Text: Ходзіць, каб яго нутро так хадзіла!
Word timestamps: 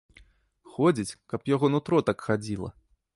Ходзіць, 0.77 1.13
каб 1.33 1.45
яго 1.55 1.69
нутро 1.75 2.01
так 2.09 2.25
хадзіла! 2.31 2.69